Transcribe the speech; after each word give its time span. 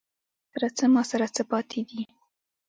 تاســـره 0.51 0.69
څـــه، 0.77 0.85
ما 0.93 1.01
ســـره 1.09 1.27
څه 1.35 1.43
پاتې 1.51 1.79
دي 1.89 2.01